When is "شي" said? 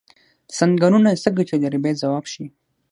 2.33-2.45